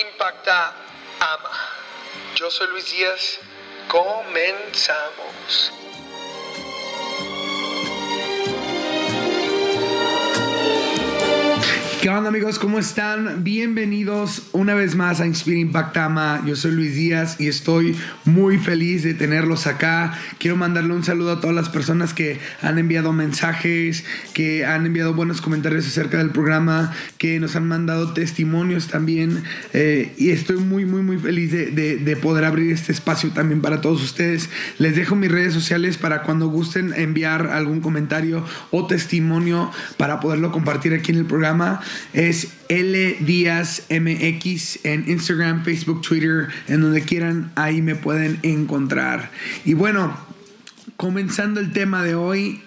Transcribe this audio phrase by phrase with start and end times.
[0.00, 0.74] impacta,
[1.20, 1.50] ama.
[2.34, 3.38] Yo soy Luis Díaz.
[3.88, 5.72] Comenzamos.
[12.00, 12.58] ¿Qué onda amigos?
[12.58, 13.42] ¿Cómo están?
[13.42, 16.42] Bienvenidos una vez más a Inspira Impactama.
[16.46, 20.16] Yo soy Luis Díaz y estoy muy feliz de tenerlos acá.
[20.38, 24.04] Quiero mandarle un saludo a todas las personas que han enviado mensajes,
[24.34, 29.42] que han enviado buenos comentarios acerca del programa, que nos han mandado testimonios también.
[29.72, 33.80] Eh, y estoy muy, muy, muy feliz de, de poder abrir este espacio también para
[33.80, 34.50] todos ustedes.
[34.78, 40.52] Les dejo mis redes sociales para cuando gusten enviar algún comentario o testimonio para poderlo
[40.52, 41.80] compartir aquí en el programa
[42.12, 49.30] es L Díaz MX en Instagram, Facebook, Twitter, en donde quieran, ahí me pueden encontrar.
[49.64, 50.16] Y bueno,
[50.96, 52.62] comenzando el tema de hoy,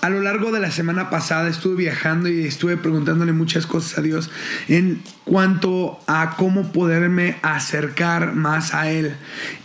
[0.00, 4.02] a lo largo de la semana pasada estuve viajando y estuve preguntándole muchas cosas a
[4.02, 4.30] Dios
[4.68, 9.16] en cuanto a cómo poderme acercar más a Él.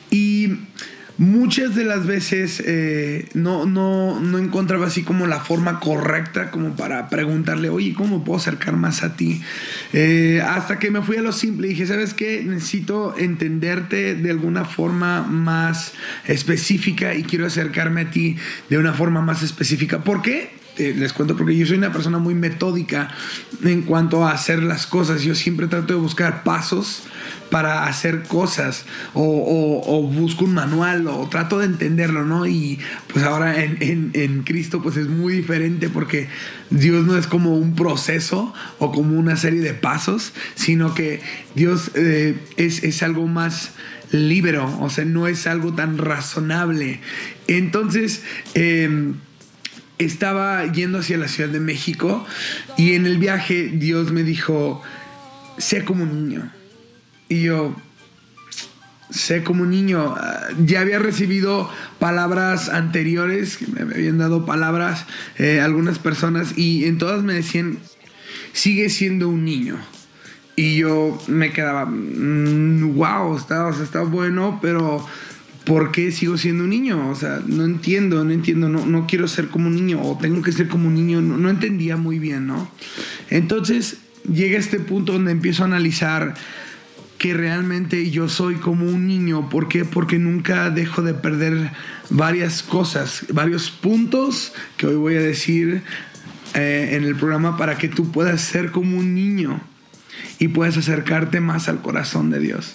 [0.09, 0.58] Y
[1.22, 6.75] muchas de las veces eh, no, no, no encontraba así como la forma correcta como
[6.75, 9.39] para preguntarle, oye, ¿cómo puedo acercar más a ti?
[9.94, 12.44] Eh, hasta que me fui a lo simple y dije, ¿sabes qué?
[12.44, 15.94] Necesito entenderte de alguna forma más
[16.25, 18.38] específica y quiero acercarme a ti
[18.69, 20.03] de una forma más específica.
[20.03, 20.61] ¿Por qué?
[20.82, 23.10] Eh, les cuento porque yo soy una persona muy metódica
[23.64, 25.22] en cuanto a hacer las cosas.
[25.22, 27.04] Yo siempre trato de buscar pasos
[27.52, 32.48] para hacer cosas o, busco un manual o trato de entenderlo, ¿no?
[32.48, 32.80] Y
[33.14, 36.28] pues ahora en, Cristo pues es muy diferente porque
[36.72, 41.22] Dios no es como un proceso o como una serie de pasos, sino que
[41.54, 43.74] Dios eh, es, algo más
[44.12, 47.02] libero, o sea, no es algo tan razonable.
[47.48, 48.24] Entonces,
[48.56, 49.16] em,
[50.06, 52.25] estaba yendo hacia la Ciudad de México
[52.78, 54.81] y en el viaje Dios me dijo,
[55.57, 56.51] sé como un niño.
[57.29, 57.75] Y yo,
[59.11, 60.16] sé como un niño,
[60.66, 61.69] ya había recibido
[62.00, 65.06] palabras anteriores, me habían dado palabras
[65.38, 67.78] eh, algunas personas y en todas me decían,
[68.53, 69.78] sigue siendo un niño.
[70.56, 75.06] Y yo me quedaba, wow, mm, está bueno, pero
[75.66, 77.09] ¿por qué sigo siendo un niño?
[77.09, 80.41] O sea, no entiendo, no entiendo, no, no quiero ser como un niño o tengo
[80.41, 82.69] que ser como un niño, no, no entendía muy bien, ¿no?
[83.29, 83.97] Entonces
[84.31, 86.33] llega este punto donde empiezo a analizar
[87.22, 89.47] que realmente yo soy como un niño.
[89.47, 89.85] ¿Por qué?
[89.85, 91.72] Porque nunca dejo de perder
[92.09, 95.83] varias cosas, varios puntos que hoy voy a decir
[96.55, 99.61] eh, en el programa para que tú puedas ser como un niño
[100.39, 102.73] y puedas acercarte más al corazón de Dios.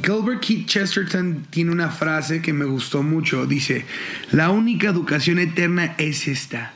[0.00, 3.46] Gilbert Keith Chesterton tiene una frase que me gustó mucho.
[3.46, 3.84] Dice,
[4.30, 6.72] la única educación eterna es esta,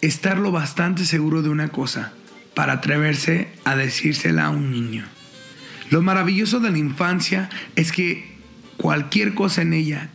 [0.00, 2.12] estar lo bastante seguro de una cosa
[2.54, 5.04] para atreverse a decírsela a un niño.
[5.90, 8.36] Lo maravilloso de la infancia es que
[8.76, 10.10] cualquier cosa en ella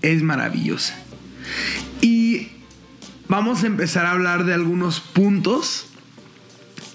[0.00, 0.96] es maravillosa.
[2.00, 2.48] Y
[3.28, 5.86] vamos a empezar a hablar de algunos puntos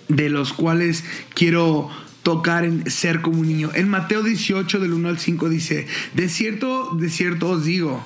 [0.08, 1.03] de los cuales
[1.34, 1.90] quiero
[2.23, 3.69] tocar en ser como un niño.
[3.75, 8.03] En Mateo 18 del 1 al 5 dice, de cierto, de cierto os digo,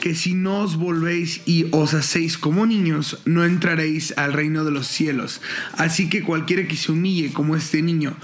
[0.00, 4.72] que si no os volvéis y os hacéis como niños, no entraréis al reino de
[4.72, 5.40] los cielos.
[5.78, 8.16] Así que cualquiera que se humille como este niño,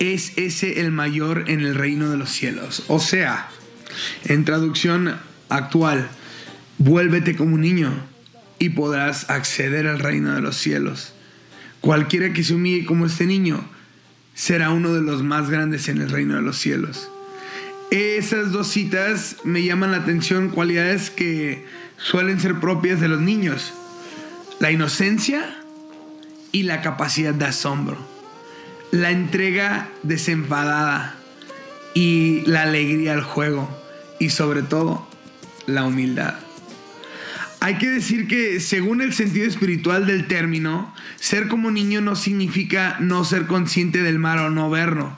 [0.00, 2.82] es ese el mayor en el reino de los cielos.
[2.88, 3.48] O sea,
[4.24, 5.16] en traducción
[5.48, 6.08] actual,
[6.78, 7.92] vuélvete como un niño
[8.58, 11.12] y podrás acceder al reino de los cielos.
[11.80, 13.68] Cualquiera que se humille como este niño
[14.38, 17.10] será uno de los más grandes en el reino de los cielos.
[17.90, 21.66] Esas dos citas me llaman la atención, cualidades que
[21.96, 23.74] suelen ser propias de los niños.
[24.60, 25.58] La inocencia
[26.52, 27.98] y la capacidad de asombro
[28.90, 31.14] la entrega desenfadada
[31.94, 33.68] y la alegría al juego
[34.18, 35.06] y sobre todo
[35.66, 36.34] la humildad.
[37.60, 42.96] Hay que decir que según el sentido espiritual del término, ser como niño no significa
[43.00, 45.16] no ser consciente del mal o no verlo.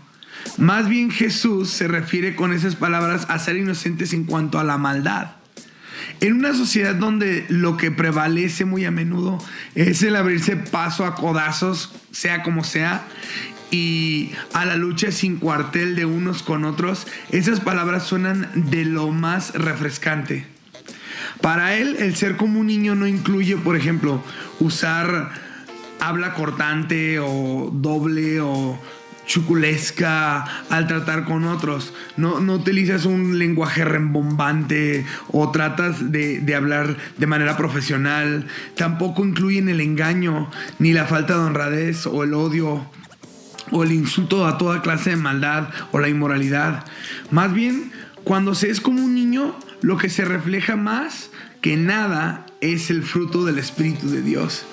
[0.56, 4.78] Más bien Jesús se refiere con esas palabras a ser inocentes en cuanto a la
[4.78, 5.32] maldad.
[6.20, 9.38] En una sociedad donde lo que prevalece muy a menudo
[9.74, 13.06] es el abrirse paso a codazos, sea como sea,
[13.70, 19.10] y a la lucha sin cuartel de unos con otros, esas palabras suenan de lo
[19.10, 20.46] más refrescante.
[21.40, 24.22] Para él, el ser como un niño no incluye, por ejemplo,
[24.58, 25.30] usar
[26.00, 28.78] habla cortante o doble o
[29.26, 31.94] chuculesca al tratar con otros.
[32.16, 38.46] No, no utilizas un lenguaje rembombante o tratas de, de, hablar de manera profesional.
[38.76, 42.84] Tampoco incluyen el engaño, ni la falta de honradez o el odio
[43.70, 46.84] o el insulto a toda clase de maldad o la inmoralidad.
[47.30, 47.92] Más bien,
[48.24, 51.30] cuando se es como un niño, lo que se refleja más
[51.60, 54.64] que nada es el fruto del Espíritu de Dios.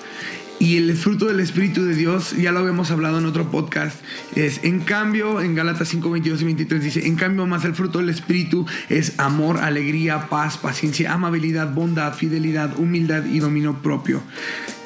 [0.60, 3.96] Y el fruto del Espíritu de Dios, ya lo habíamos hablado en otro podcast,
[4.34, 7.98] es en cambio, en Gálatas 5, 22 y 23 dice, en cambio más el fruto
[7.98, 14.20] del Espíritu es amor, alegría, paz, paciencia, amabilidad, bondad, fidelidad, humildad y dominio propio.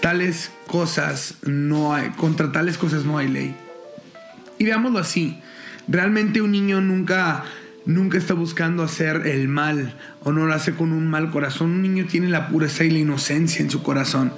[0.02, 3.56] Tales cosas no hay, contra tales cosas no hay ley.
[4.58, 5.40] Y veámoslo así,
[5.88, 7.44] realmente un niño nunca
[7.86, 11.70] nunca está buscando hacer el mal o no lo hace con un mal corazón.
[11.70, 14.32] Un niño tiene la pureza y la inocencia en su corazón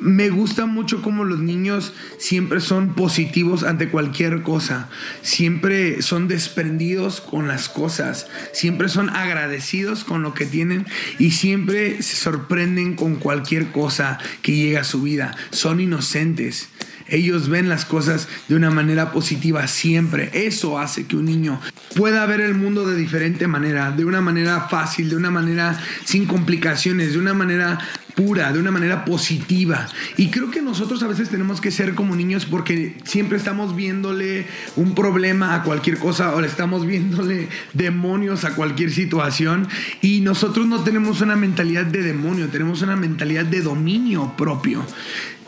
[0.00, 4.88] me gusta mucho cómo los niños siempre son positivos ante cualquier cosa,
[5.22, 10.86] siempre son desprendidos con las cosas, siempre son agradecidos con lo que tienen
[11.18, 16.68] y siempre se sorprenden con cualquier cosa que llega a su vida, son inocentes.
[17.08, 20.30] Ellos ven las cosas de una manera positiva siempre.
[20.32, 21.60] Eso hace que un niño
[21.96, 26.26] pueda ver el mundo de diferente manera, de una manera fácil, de una manera sin
[26.26, 27.78] complicaciones, de una manera
[28.18, 29.88] pura, de una manera positiva.
[30.16, 34.46] Y creo que nosotros a veces tenemos que ser como niños porque siempre estamos viéndole
[34.74, 39.68] un problema a cualquier cosa o le estamos viéndole demonios a cualquier situación.
[40.02, 44.84] Y nosotros no tenemos una mentalidad de demonio, tenemos una mentalidad de dominio propio.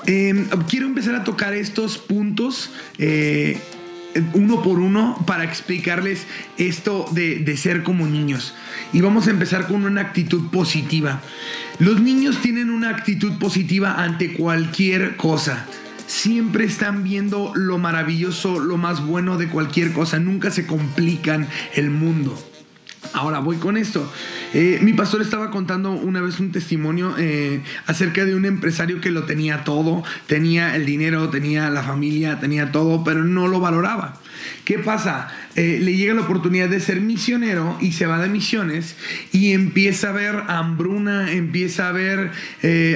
[0.06, 2.70] Em, quiero empezar a tocar estos puntos.
[2.98, 3.58] Eh,
[4.34, 6.26] uno por uno para explicarles
[6.58, 8.54] esto de, de, ser como niños.
[8.92, 11.22] Y vamos a empezar con una actitud positiva.
[11.78, 15.66] Los niños tienen una actitud positiva ante cualquier cosa.
[16.06, 20.18] Siempre están viendo lo maravilloso, lo más bueno de cualquier cosa.
[20.18, 22.49] Nunca se complican el mundo.
[23.12, 24.10] Ahora voy con esto.
[24.54, 29.10] Eh, mi pastor estaba contando una vez un testimonio eh, acerca de un empresario que
[29.10, 34.20] lo tenía todo, tenía el dinero, tenía la familia, tenía todo, pero no lo valoraba.
[34.64, 35.28] ¿Qué pasa?
[35.56, 38.96] Eh, le llega la oportunidad de ser misionero y se va de misiones
[39.32, 42.30] y empieza a ver hambruna, empieza a ver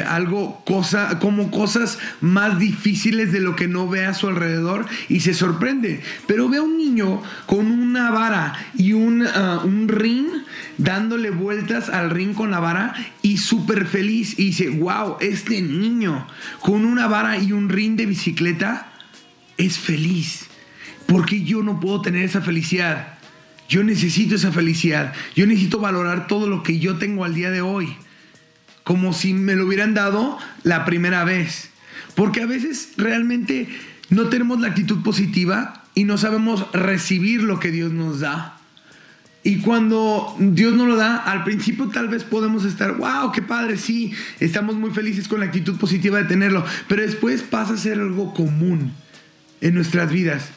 [0.07, 5.21] algo, cosa, como cosas más difíciles de lo que no ve a su alrededor y
[5.21, 6.01] se sorprende.
[6.27, 9.89] Pero ve a un niño con una vara y un, ah, un
[10.79, 14.39] dándole vueltas al ring con la vara y súper feliz.
[14.39, 16.27] Y dice, wow, este niño
[16.61, 18.93] con una vara y un ring de bicicleta
[19.57, 20.49] es feliz.
[21.07, 23.19] porque yo no puedo tener esa felicidad?
[23.69, 25.13] Yo necesito esa felicidad.
[25.37, 27.95] Yo necesito valorar todo lo que yo tengo al día de hoy.
[28.85, 31.71] Como si me lo hubieran dado la primera vez.
[32.15, 33.69] Porque a veces realmente
[34.11, 38.54] no tenemos la actitud positiva y no sabemos recibir lo que Dios nos da.
[39.47, 43.77] Y cuando Dios nos lo da, al principio tal vez podemos estar, wow, qué padre,
[43.77, 44.11] sí,
[44.41, 48.33] estamos muy felices con la actitud positiva de tenerlo, pero después pasa a ser algo
[48.33, 48.93] común
[49.61, 50.49] en nuestras vidas.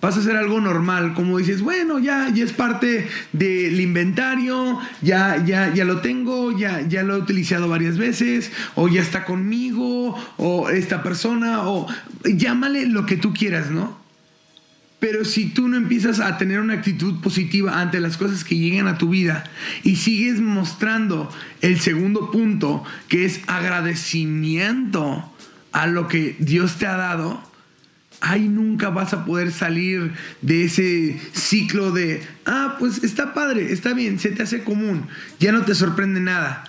[0.00, 5.36] Pasa a ser algo normal, como dices, bueno, ya, ya es parte del inventario, ya,
[5.44, 10.16] ya, ya lo tengo, ya, ya lo he utilizado varias veces, o ya está conmigo,
[10.36, 11.86] o esta persona, o
[12.24, 14.01] llámale lo que tú quieras, ¿no?
[15.02, 18.86] Pero si tú no empiezas a tener una actitud positiva ante las cosas que llegan
[18.86, 19.42] a tu vida
[19.82, 21.28] y sigues mostrando
[21.60, 25.28] el segundo punto, que es agradecimiento
[25.72, 27.42] a lo que Dios te ha dado,
[28.20, 33.94] ahí nunca vas a poder salir de ese ciclo de, ah, pues está padre, está
[33.94, 35.08] bien, se te hace común,
[35.40, 36.62] ya no te sorprende nada.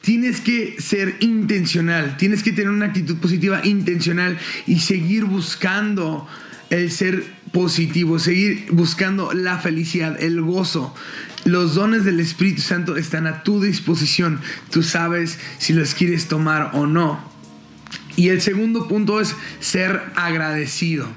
[0.00, 6.28] Tienes que ser intencional, tienes que tener una actitud positiva intencional y seguir buscando
[6.70, 10.94] el ser positivo, seguir buscando la felicidad, el gozo.
[11.44, 14.40] Los dones del Espíritu Santo están a tu disposición.
[14.70, 17.32] Tú sabes si los quieres tomar o no.
[18.16, 21.08] Y el segundo punto es ser agradecido.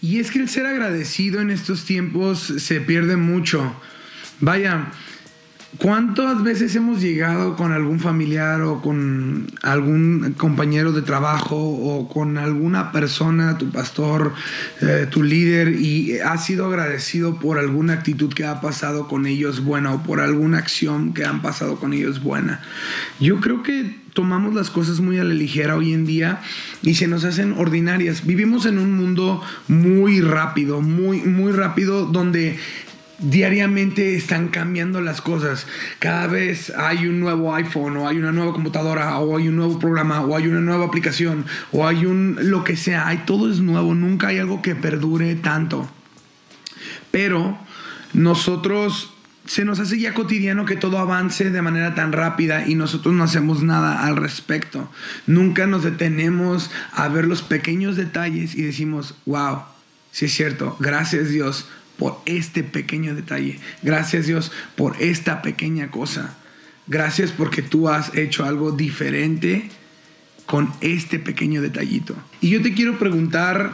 [0.00, 3.74] Y es que el ser agradecido en estos tiempos se pierde mucho.
[4.40, 4.92] Vaya,
[5.76, 12.38] ¿Cuántas veces hemos llegado con algún familiar o con algún compañero de trabajo o con
[12.38, 14.32] alguna persona, tu pastor,
[14.80, 19.62] eh, tu líder, y has sido agradecido por alguna actitud que ha pasado con ellos
[19.62, 22.62] buena o por alguna acción que han pasado con ellos buena?
[23.20, 26.40] Yo creo que tomamos las cosas muy a la ligera hoy en día
[26.82, 28.26] y se nos hacen ordinarias.
[28.26, 32.58] Vivimos en un mundo muy rápido, muy, muy rápido, donde
[33.18, 35.66] diariamente están cambiando las cosas.
[35.98, 39.78] Cada vez hay un nuevo iPhone o hay una nueva computadora o hay un nuevo
[39.78, 43.08] programa o hay una nueva aplicación o hay un lo que sea.
[43.08, 43.94] Hay todo es nuevo.
[43.94, 45.88] Nunca hay algo que perdure tanto.
[47.10, 47.58] Pero
[48.12, 49.12] nosotros
[49.46, 53.24] se nos hace ya cotidiano que todo avance de manera tan rápida y nosotros no
[53.24, 54.90] hacemos nada al respecto.
[55.26, 59.62] Nunca nos detenemos a ver los pequeños detalles y decimos, wow,
[60.12, 61.66] sí es cierto, gracias Dios
[61.98, 63.58] por este pequeño detalle.
[63.82, 66.36] Gracias Dios por esta pequeña cosa.
[66.86, 69.68] Gracias porque tú has hecho algo diferente
[70.46, 72.14] con este pequeño detallito.
[72.40, 73.72] Y yo te quiero preguntar,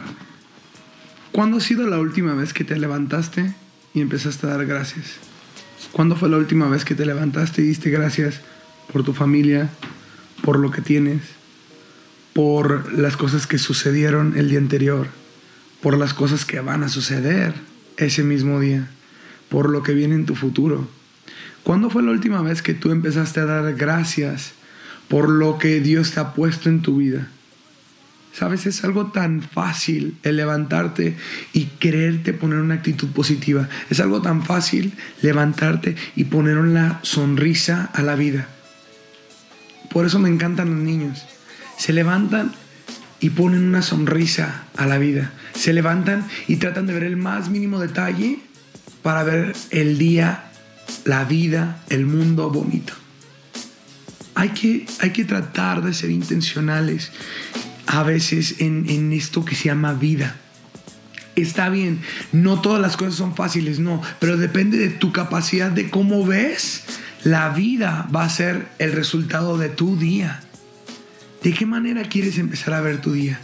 [1.31, 3.53] ¿cuándo ha sido la última vez que te levantaste
[3.93, 5.13] y empezaste a dar gracias?
[5.93, 8.41] ¿Cuándo fue la última vez que te levantaste y diste gracias
[8.91, 9.69] por tu familia,
[10.41, 11.21] por lo que tienes,
[12.33, 15.07] por las cosas que sucedieron el día anterior,
[15.81, 17.53] por las cosas que van a suceder?
[17.97, 18.87] Ese mismo día,
[19.49, 20.87] por lo que viene en tu futuro.
[21.63, 24.53] ¿Cuándo fue la última vez que tú empezaste a dar gracias
[25.07, 27.29] por lo que Dios te ha puesto en tu vida?
[28.33, 31.15] Sabes, es algo tan fácil el levantarte
[31.53, 33.69] y quererte poner una actitud positiva.
[33.89, 38.49] Es algo tan fácil levantarte y poner una sonrisa a la vida.
[39.89, 41.25] Por eso me encantan los niños.
[41.77, 42.51] Se levantan
[43.21, 45.31] y ponen una sonrisa a la vida.
[45.55, 48.39] Se levantan y tratan de ver el más mínimo detalle
[49.01, 50.45] para ver el día,
[51.05, 52.93] la vida, el mundo bonito.
[54.33, 57.11] Hay que, hay que tratar de ser intencionales
[57.87, 60.35] a veces en, en esto que se llama vida.
[61.35, 61.99] Está bien,
[62.31, 66.83] no todas las cosas son fáciles, no, pero depende de tu capacidad de cómo ves.
[67.23, 70.41] La vida va a ser el resultado de tu día.
[71.43, 73.39] ¿De qué manera quieres empezar a ver tu día?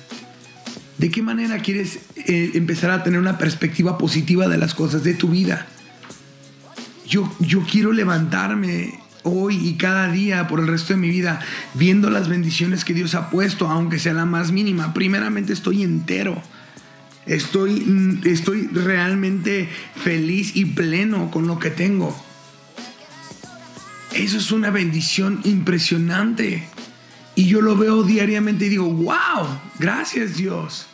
[1.01, 5.15] ¿De qué manera quieres eh, empezar a tener una perspectiva positiva de las cosas de
[5.15, 5.65] tu vida?
[7.07, 11.39] Yo, yo quiero levantarme hoy y cada día por el resto de mi vida
[11.73, 14.93] viendo las bendiciones que Dios ha puesto, aunque sea la más mínima.
[14.93, 16.39] Primeramente estoy entero.
[17.25, 19.69] Estoy, estoy realmente
[20.03, 22.15] feliz y pleno con lo que tengo.
[24.13, 26.63] Eso es una bendición impresionante.
[27.33, 29.47] Y yo lo veo diariamente y digo, wow,
[29.79, 30.89] gracias Dios.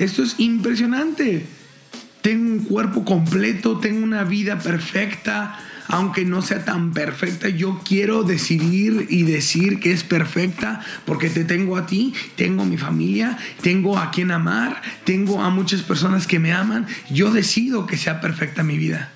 [0.00, 1.44] Esto es impresionante.
[2.22, 8.22] Tengo un cuerpo completo, tengo una vida perfecta, aunque no sea tan perfecta, yo quiero
[8.22, 13.36] decidir y decir que es perfecta porque te tengo a ti, tengo a mi familia,
[13.60, 16.86] tengo a quien amar, tengo a muchas personas que me aman.
[17.10, 19.12] Yo decido que sea perfecta mi vida.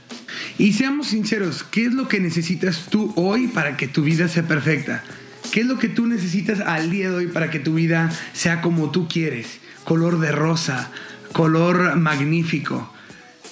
[0.59, 4.47] Y seamos sinceros, ¿qué es lo que necesitas tú hoy para que tu vida sea
[4.47, 5.03] perfecta?
[5.51, 8.61] ¿Qué es lo que tú necesitas al día de hoy para que tu vida sea
[8.61, 9.64] como tú quieres?
[9.85, 10.91] Color de rosa,
[11.33, 12.91] color magnífico.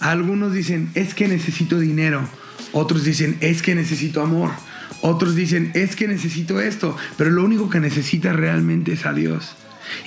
[0.01, 2.27] Algunos dicen, es que necesito dinero.
[2.73, 4.51] Otros dicen, es que necesito amor.
[5.03, 6.97] Otros dicen, es que necesito esto.
[7.17, 9.55] Pero lo único que necesitas realmente es a Dios.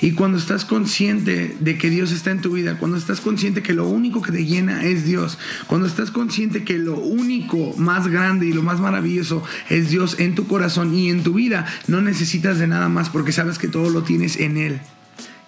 [0.01, 3.74] Y cuando estás consciente de que Dios está en tu vida, cuando estás consciente que
[3.74, 8.48] lo único que te llena es Dios, cuando estás consciente que lo único más grande
[8.48, 12.58] y lo más maravilloso es Dios en tu corazón y en tu vida, no necesitas
[12.58, 14.82] de nada más porque sabes que todo lo tienes en Él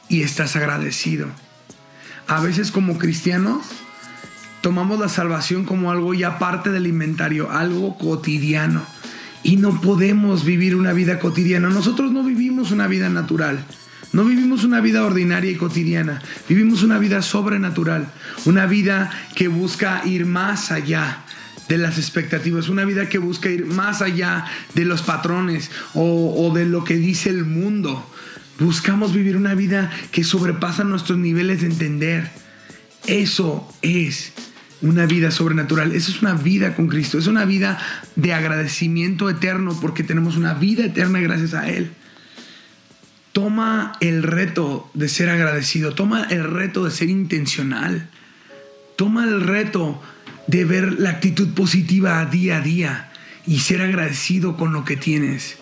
[0.09, 1.27] y estás agradecido.
[2.27, 3.65] A veces como cristianos
[4.61, 8.81] tomamos la salvación como algo ya parte del inventario, algo cotidiano.
[9.43, 11.69] Y no podemos vivir una vida cotidiana.
[11.69, 13.63] Nosotros no vivimos una vida natural.
[14.13, 18.07] No vivimos una vida ordinaria y cotidiana, vivimos una vida sobrenatural,
[18.45, 21.23] una vida que busca ir más allá
[21.67, 26.65] de las expectativas, una vida que busca ir más allá de los patrones o, de
[26.65, 28.09] lo que dice el mundo.
[28.59, 32.31] Buscamos vivir una vida que sobrepasa nuestros niveles de entender.
[33.05, 34.33] Eso es
[34.81, 35.93] una vida sobrenatural.
[35.93, 37.19] Eso es una vida con Cristo.
[37.19, 37.77] Es una vida
[38.15, 41.91] de agradecimiento eterno porque tenemos una vida eterna gracias a Él.
[43.31, 48.09] Toma el reto de ser agradecido, toma el reto de ser intencional,
[48.95, 50.01] toma el reto
[50.47, 53.11] de ver la actitud positiva día a día
[53.45, 55.57] y ser agradecido con lo que tienes.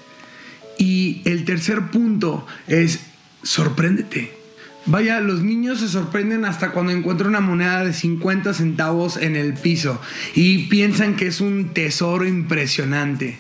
[0.78, 3.00] Y el tercer punto es
[3.44, 4.34] sorpréndete.
[4.88, 9.54] Vaya, los niños se sorprenden hasta cuando encuentran una moneda de 50 centavos en el
[9.54, 10.00] piso
[10.36, 13.40] y piensan que es un tesoro impresionante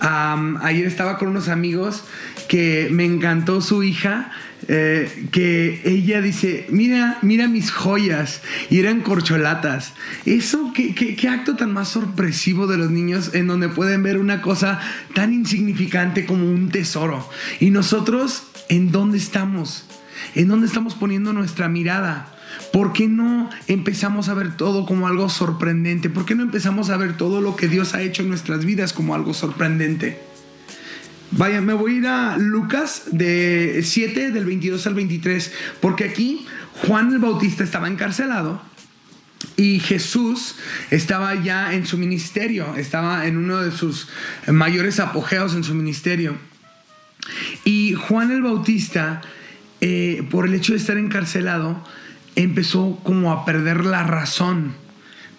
[0.00, 2.04] ayer estaba con unos amigos
[2.48, 4.32] que me encantó su hija.
[4.74, 9.92] Eh, que ella dice, mira, mira mis joyas, y eran corcholatas.
[10.24, 14.40] Eso, ¿qué, qué, acto tan más sorpresivo de los niños en donde pueden ver una
[14.40, 14.80] cosa
[15.12, 17.28] tan insignificante como un tesoro.
[17.60, 19.84] Y nosotros, ¿en dónde estamos?
[20.34, 22.34] ¿En dónde estamos poniendo nuestra mirada?
[22.72, 26.08] ¿Por qué no empezamos a ver todo como algo sorprendente?
[26.08, 28.94] ¿Por qué no empezamos a ver todo lo que Dios ha hecho en nuestras vidas
[28.94, 30.31] como algo sorprendente?
[31.34, 36.46] Vaya, me voy a ir a Lucas de 7 del 22 al 23, porque aquí
[36.86, 38.60] Juan el Bautista estaba encarcelado
[39.56, 40.56] y Jesús
[40.90, 44.08] estaba ya en su ministerio, estaba en uno de sus
[44.46, 46.36] mayores apogeos en su ministerio.
[47.64, 49.22] Y Juan el Bautista,
[49.80, 51.82] eh, por el hecho de estar encarcelado,
[52.36, 54.74] empezó como a perder la razón.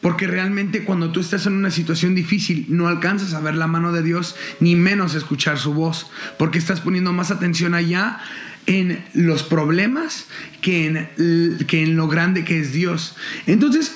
[0.03, 3.93] Porque realmente cuando tú estás en una situación difícil no alcanzas a ver la mano
[3.93, 6.11] de Dios ni menos escuchar su voz.
[6.37, 8.19] Porque estás poniendo más atención allá
[8.65, 10.27] en los problemas
[10.61, 13.15] que en, que en lo grande que es Dios.
[13.47, 13.95] Entonces,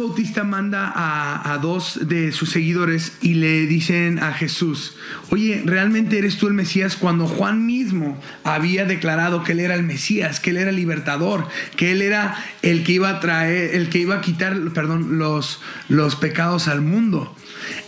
[0.00, 4.96] Bautista manda a, dos de sus seguidores y le dicen a Jesús,
[5.30, 6.96] oye, ¿realmente eres tú el Mesías?
[6.96, 11.46] Cuando Juan mismo había declarado que él era el Mesías, que él era el libertador,
[11.76, 15.60] que él era el que iba a traer, el que iba a quitar, perdón, los,
[15.88, 17.36] los pecados al mundo.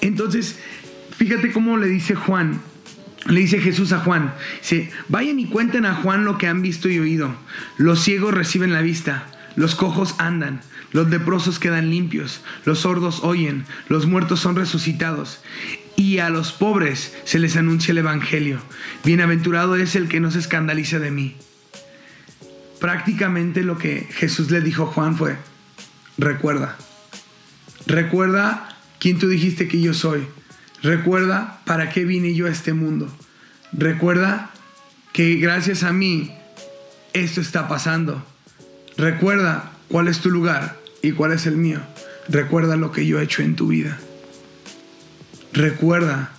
[0.01, 0.59] Entonces,
[1.17, 2.61] fíjate cómo le dice Juan,
[3.27, 4.35] le dice Jesús a Juan,
[5.09, 7.35] vayan y cuenten a Juan lo que han visto y oído.
[7.77, 9.27] Los ciegos reciben la vista,
[9.57, 10.61] los cojos andan,
[10.93, 15.41] los leprosos quedan limpios, los sordos oyen, los muertos son resucitados.
[15.97, 18.61] Y a los pobres se les anuncia el Evangelio.
[19.05, 21.37] Bienaventurado es el que no se escandaliza de mí.
[22.81, 25.37] Prácticamente lo que Jesús le dijo a Juan fue,
[26.19, 26.77] recuerda,
[27.87, 30.27] recuerda quién tú dijiste que yo soy
[30.83, 33.09] Recuerda para qué vine yo a este mundo.
[33.73, 34.51] Recuerda
[35.13, 36.35] que gracias a mí
[37.13, 38.25] esto está pasando.
[38.97, 41.81] Recuerda cuál es tu lugar y cuál es el mío.
[42.29, 43.99] Recuerda lo que yo he hecho en tu vida.
[45.53, 46.33] Recuerda,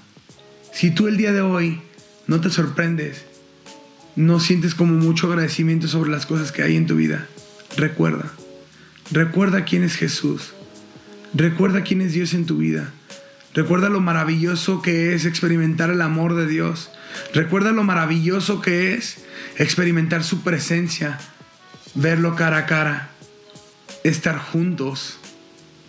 [0.71, 1.81] si tú el día de hoy
[2.25, 3.25] no te sorprendes,
[4.15, 7.27] no sientes como mucho agradecimiento sobre las cosas que hay en tu vida,
[7.77, 8.31] recuerda.
[9.11, 10.53] Recuerda quién es Jesús.
[11.33, 12.91] Recuerda quién es Dios en tu vida.
[13.53, 16.89] Recuerda lo maravilloso que es experimentar el amor de Dios.
[17.33, 19.23] Recuerda lo maravilloso que es
[19.57, 21.19] experimentar su presencia,
[21.93, 23.11] verlo cara a cara,
[24.03, 25.19] estar juntos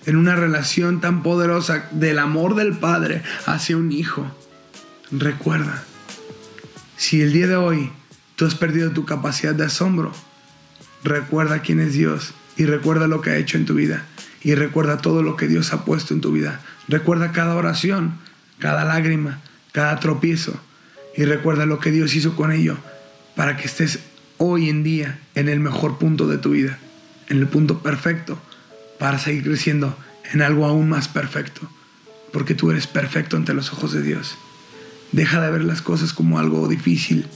[0.06, 4.27] en una relación tan poderosa del amor del Padre hacia un hijo.
[5.11, 5.85] Recuerda,
[6.96, 7.90] si el día de hoy
[8.37, 10.12] tú has perdido tu capacidad de asombro,
[11.03, 14.05] recuerda quién es Dios y recuerda lo que ha hecho en tu vida
[14.42, 18.14] y recuerda todo lo que Dios ha puesto en tu vida Recuerda cada oración,
[18.59, 19.40] cada lágrima,
[19.72, 20.55] cada tropiezo
[21.16, 22.77] y recuerda lo que Dios hizo con ello
[23.37, 24.00] para que estés
[24.37, 26.79] hoy en día en el mejor punto de tu vida,
[27.28, 28.38] en el punto perfecto
[28.98, 29.96] para seguir creciendo
[30.32, 31.68] en algo aún más perfecto,
[32.32, 34.37] porque tú eres perfecto ante los ojos de Dios.
[35.12, 37.26] Deja de ver las cosas como algo difícil,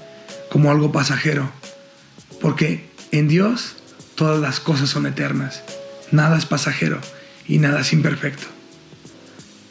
[0.50, 1.50] como algo pasajero,
[2.40, 3.76] porque en Dios
[4.14, 5.62] todas las cosas son eternas,
[6.10, 7.00] nada es pasajero
[7.46, 8.46] y nada es imperfecto.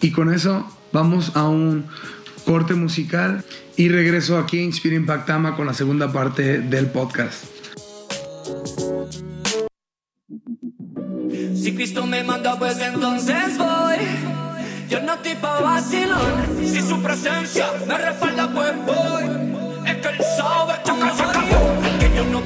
[0.02, 1.86] Y con eso vamos a un
[2.46, 3.44] corte musical
[3.76, 7.57] y regreso aquí a Inspira Impactama con la segunda parte del podcast.
[11.68, 13.98] Si Cristo me manda, pues entonces voy.
[14.88, 16.58] Yo no estoy pa' vacilón.
[16.64, 19.26] Si su presencia me respalda, pues voy.
[19.86, 22.00] Es que él sabe que.
[22.00, 22.40] Que yo no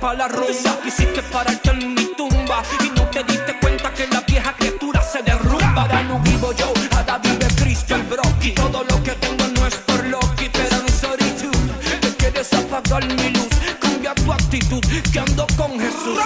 [0.00, 0.80] la rumba.
[0.82, 5.22] Quisiste pararte en mi tumba y no te diste cuenta que la vieja criatura se
[5.22, 5.82] derrumba.
[5.82, 8.52] Ahora no vivo yo, ahora vive Cristo el broki.
[8.52, 11.56] Todo lo que tengo no es por Loki, pero en solitud
[12.00, 13.52] te quieres apagar mi luz.
[13.80, 16.18] Cambia tu actitud, que ando con Jesús.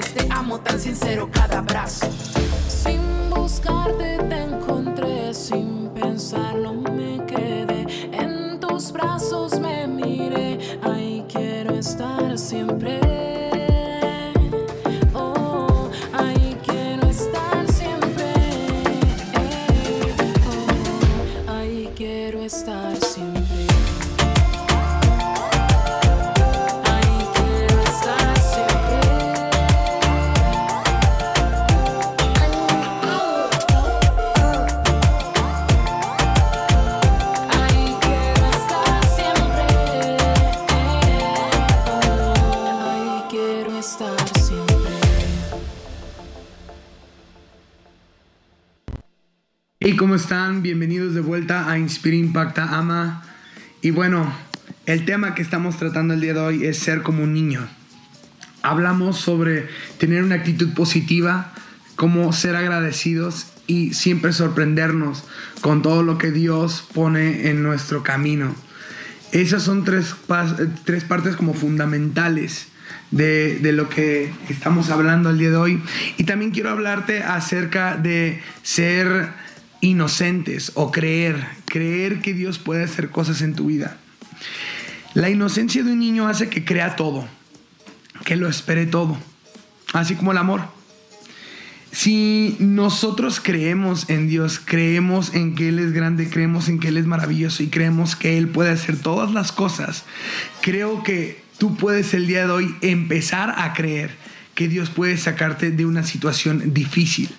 [0.00, 2.06] Te amo, tan sincero cada abrazo.
[2.68, 4.42] Sin buscarte te
[50.18, 50.62] están?
[50.62, 53.22] Bienvenidos de vuelta a Inspira Impacta Ama.
[53.82, 54.34] Y bueno,
[54.84, 57.68] el tema que estamos tratando el día de hoy es ser como un niño.
[58.62, 61.52] Hablamos sobre tener una actitud positiva,
[61.94, 65.22] cómo ser agradecidos y siempre sorprendernos
[65.60, 68.56] con todo lo que Dios pone en nuestro camino.
[69.30, 70.16] Esas son tres,
[70.84, 72.66] tres partes como fundamentales
[73.12, 75.82] de, de lo que estamos hablando el día de hoy.
[76.16, 79.46] Y también quiero hablarte acerca de ser
[79.80, 83.96] inocentes o creer, creer que Dios puede hacer cosas en tu vida.
[85.14, 87.26] La inocencia de un niño hace que crea todo,
[88.24, 89.18] que lo espere todo,
[89.92, 90.62] así como el amor.
[91.90, 96.98] Si nosotros creemos en Dios, creemos en que Él es grande, creemos en que Él
[96.98, 100.04] es maravilloso y creemos que Él puede hacer todas las cosas,
[100.60, 104.10] creo que tú puedes el día de hoy empezar a creer
[104.54, 107.30] que Dios puede sacarte de una situación difícil.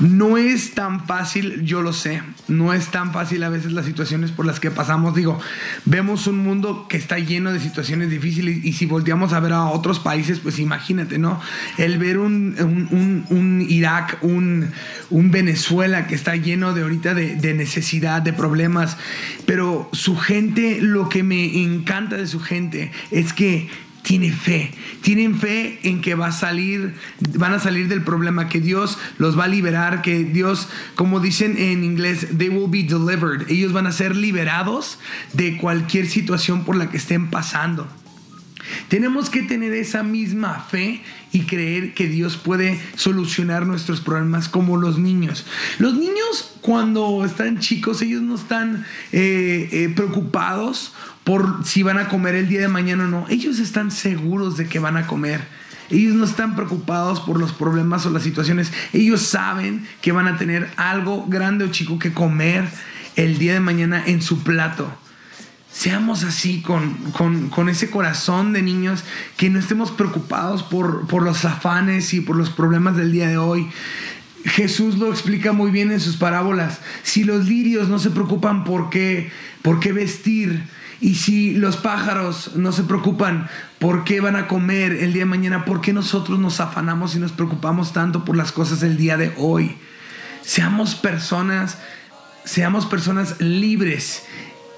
[0.00, 4.30] No es tan fácil, yo lo sé, no es tan fácil a veces las situaciones
[4.30, 5.14] por las que pasamos.
[5.14, 5.40] Digo,
[5.84, 9.64] vemos un mundo que está lleno de situaciones difíciles y si volteamos a ver a
[9.64, 11.40] otros países, pues imagínate, ¿no?
[11.78, 12.54] El ver un,
[12.90, 14.70] un, un, Irak, un,
[15.10, 18.96] Venezuela que está lleno de ahorita de, de necesidad, de problemas,
[19.46, 23.68] pero su gente, lo que me encanta de su gente es que
[24.08, 24.70] tiene fe.
[25.02, 26.94] Tienen fe en que va a salir,
[27.36, 31.58] van a salir del problema, que Dios los va a liberar, que Dios, como dicen
[31.58, 33.50] en inglés, they will be delivered.
[33.50, 34.98] Ellos van a ser liberados
[35.34, 37.86] de cualquier situación por la que estén pasando.
[38.88, 41.02] Tenemos que tener esa misma fe
[41.32, 45.46] y creer que Dios puede solucionar nuestros problemas como los niños.
[45.78, 52.08] Los niños cuando están chicos, ellos no están eh, eh, preocupados por si van a
[52.08, 53.26] comer el día de mañana o no.
[53.28, 55.42] Ellos están seguros de que van a comer.
[55.90, 58.72] Ellos no están preocupados por los problemas o las situaciones.
[58.92, 62.68] Ellos saben que van a tener algo grande o chico que comer
[63.16, 64.90] el día de mañana en su plato.
[65.72, 69.04] Seamos así, con, con, ese corazón de niños,
[69.36, 73.36] que no estemos preocupados por, por los afanes y por los problemas del día de
[73.36, 73.68] hoy.
[74.44, 76.80] Jesús lo explica muy bien en sus parábolas.
[77.02, 79.30] Si los lirios no se preocupan por qué,
[79.62, 80.64] por qué vestir,
[81.00, 85.26] y si los pájaros no se preocupan por qué van a comer el día de
[85.26, 89.16] mañana, ¿por qué nosotros nos afanamos y nos preocupamos tanto por las cosas del día
[89.16, 89.76] de hoy?
[90.42, 91.78] Seamos personas,
[92.44, 94.24] seamos personas libres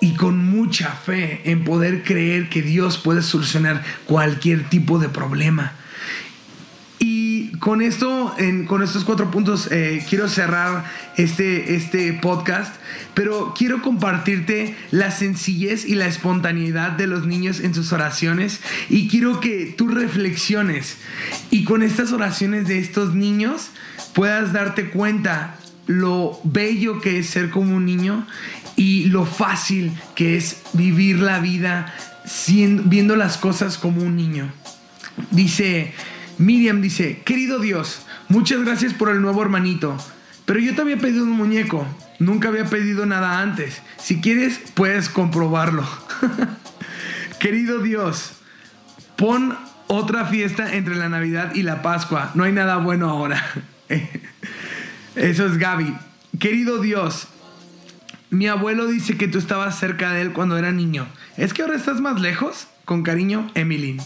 [0.00, 5.74] y con mucha fe en poder creer que Dios puede solucionar cualquier tipo de problema.
[7.02, 8.36] Y con esto,
[8.66, 10.84] con estos cuatro puntos, eh, quiero cerrar
[11.16, 12.74] este, este podcast,
[13.14, 18.60] pero quiero compartirte la sencillez y la espontaneidad de los niños en sus oraciones
[18.90, 20.98] y quiero que tú reflexiones
[21.50, 23.70] y con estas oraciones de estos niños
[24.14, 28.26] puedas darte cuenta lo bello que es ser como un niño
[28.80, 31.94] y lo fácil que es vivir la vida
[32.84, 34.50] viendo las cosas como un niño.
[35.30, 35.92] Dice,
[36.38, 39.98] Miriam dice, querido Dios, muchas gracias por el nuevo hermanito,
[40.46, 41.86] pero yo te había pedido un muñeco,
[42.18, 43.82] nunca había pedido nada antes.
[43.98, 45.86] Si quieres, puedes comprobarlo.
[47.38, 48.32] querido Dios,
[49.16, 53.44] pon otra fiesta entre la Navidad y la Pascua, no hay nada bueno ahora.
[55.16, 55.94] Eso es Gaby.
[56.38, 57.28] Querido Dios,
[58.30, 61.06] mi abuelo dice que tú estabas cerca de él cuando era niño.
[61.36, 62.68] ¿Es que ahora estás más lejos?
[62.84, 63.98] Con cariño, Emilyn.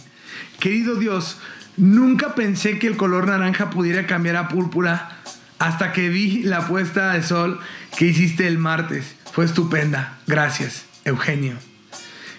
[0.58, 1.38] Querido Dios,
[1.76, 5.18] nunca pensé que el color naranja pudiera cambiar a púrpura
[5.58, 7.60] hasta que vi la puesta de sol
[7.98, 9.14] que hiciste el martes.
[9.30, 10.18] Fue estupenda.
[10.26, 11.54] Gracias, Eugenio.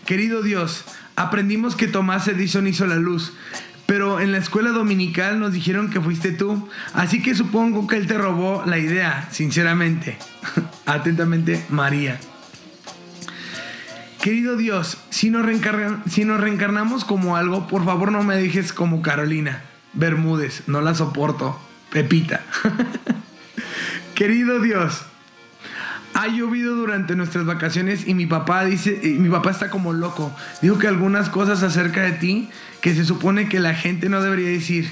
[0.06, 3.34] Querido Dios, aprendimos que Tomás Edison hizo la luz,
[3.86, 8.08] pero en la escuela dominical nos dijeron que fuiste tú, así que supongo que él
[8.08, 10.18] te robó la idea, sinceramente.
[10.86, 12.20] Atentamente, María.
[14.26, 19.62] Querido Dios, si nos, reencarnamos como algo, por favor no me dejes como Carolina.
[19.94, 21.60] Bermúdez, no la soporto.
[21.92, 22.42] Pepita.
[24.16, 25.06] Querido Dios,
[26.16, 30.36] ha llovido durante nuestras vacaciones y mi papá dice, mi papá está como loco.
[30.62, 32.50] Dijo que algunas cosas acerca de ti
[32.82, 34.92] que se supone que la gente no debería decir.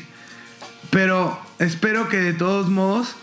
[0.92, 3.16] Pero espero que de todos modos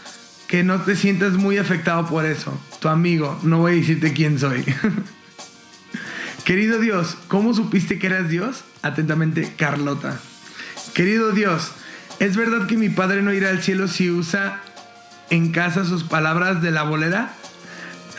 [0.50, 2.60] que no te sientas muy afectado por eso.
[2.80, 4.64] Tu amigo, no voy a decirte quién soy.
[6.44, 8.64] Querido Dios, ¿cómo supiste que eras Dios?
[8.82, 10.18] Atentamente, Carlota.
[10.92, 11.70] Querido Dios,
[12.18, 14.60] ¿es verdad que mi padre no irá al cielo si usa
[15.30, 17.32] en casa sus palabras de la bolera?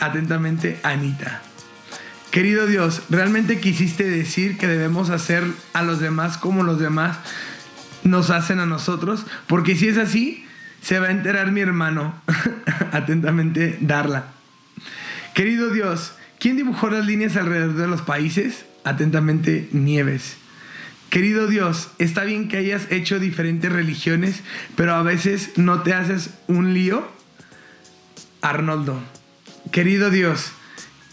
[0.00, 1.42] Atentamente, Anita.
[2.30, 7.18] Querido Dios, ¿realmente quisiste decir que debemos hacer a los demás como los demás
[8.04, 9.26] nos hacen a nosotros?
[9.46, 10.46] Porque si es así,
[10.82, 12.14] se va a enterar mi hermano.
[12.92, 14.26] Atentamente, Darla.
[15.34, 18.66] Querido Dios, ¿quién dibujó las líneas alrededor de los países?
[18.84, 20.36] Atentamente, Nieves.
[21.08, 24.42] Querido Dios, está bien que hayas hecho diferentes religiones,
[24.76, 27.06] pero a veces no te haces un lío.
[28.42, 29.00] Arnoldo.
[29.70, 30.52] Querido Dios,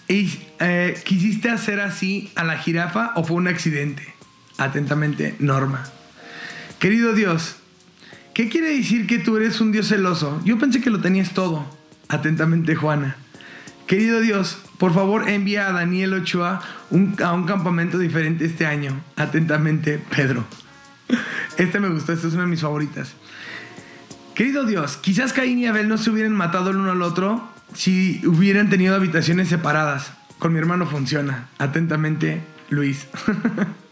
[0.10, 4.16] ¿Y, eh, ¿Quisiste hacer así a la jirafa o fue un accidente?
[4.58, 5.86] Atentamente, Norma.
[6.80, 7.58] Querido Dios,
[8.40, 10.42] ¿qué quiere decir que tú eres un Dios celoso?
[10.46, 11.66] Yo pensé que lo tenías todo.
[12.08, 13.18] Atentamente, Juana.
[13.86, 16.62] Querido Dios, por favor envía a Daniel Ochoa
[17.22, 18.98] a un campamento diferente este año.
[19.18, 20.46] Atentamente, Pedro.
[21.58, 23.12] Este me gustó, esta es una de mis favoritas.
[24.36, 28.26] Querido Dios, quizás Caín y Abel no se hubieran matado el uno al otro si
[28.26, 30.14] hubieran tenido habitaciones separadas.
[30.38, 31.50] Con mi hermano funciona.
[31.58, 33.06] Atentamente, Luis.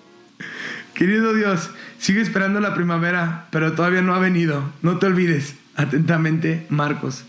[0.98, 4.64] Querido Dios, sigue esperando la primavera, pero todavía no ha venido.
[4.82, 5.56] No te olvides.
[5.76, 7.24] Atentamente, Marcos.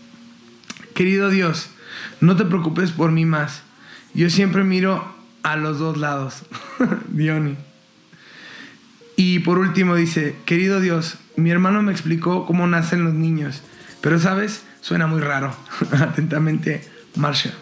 [0.95, 1.69] Querido Dios,
[2.19, 3.61] no te preocupes por mí más.
[4.15, 6.45] Yo siempre miro a los dos lados.
[7.09, 7.57] Diony.
[9.15, 13.61] Y por último dice, querido Dios, mi hermano me explicó cómo nacen los niños,
[14.01, 15.55] pero sabes, suena muy raro.
[15.91, 17.53] Atentamente, Marcia.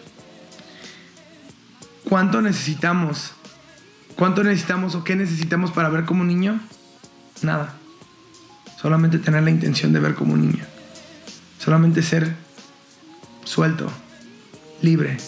[2.04, 3.34] ¿Cuánto necesitamos?
[4.18, 6.60] ¿Cuánto necesitamos o qué necesitamos para ver como niño?
[7.42, 7.72] Nada.
[8.76, 10.64] Solamente tener la intención de ver como niño.
[11.58, 12.34] Solamente ser
[13.44, 13.88] suelto,
[14.82, 15.18] libre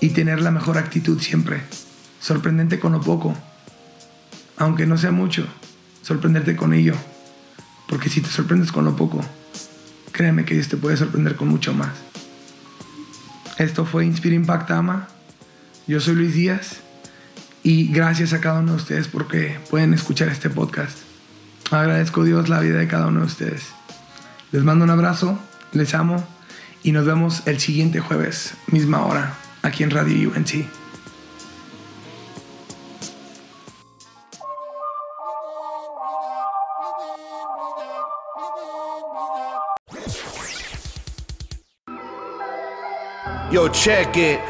[0.00, 1.62] y tener la mejor actitud siempre.
[2.20, 3.36] Sorprendente con lo poco
[4.56, 5.46] aunque no sea mucho,
[6.02, 6.94] sorprenderte con ello.
[7.88, 9.24] Porque si te sorprendes con lo poco,
[10.12, 11.92] créeme que Dios te puede sorprender con mucho más.
[13.56, 15.08] Esto fue Inspira Impact Ama.
[15.86, 16.80] Yo soy Luis Díaz
[17.62, 20.98] y gracias a cada uno de ustedes porque pueden escuchar este podcast.
[21.70, 23.68] Agradezco a Dios la vida de cada uno de ustedes.
[24.52, 25.38] Les mando un abrazo,
[25.72, 26.26] les amo
[26.82, 30.50] y nos vemos el siguiente jueves, misma hora, aquí en Radio UNT.
[43.52, 44.40] Yo cheque,